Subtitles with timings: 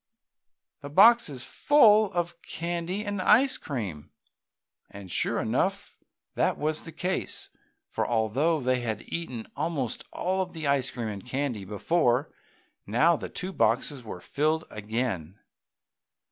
[0.79, 4.09] The box is full of candy and ice cream!"
[4.89, 5.95] And sure enough
[6.33, 7.49] that was the case,
[7.87, 12.33] for although they had eaten almost all of the ice cream and candy before
[12.87, 15.37] now the two boxes were filled again.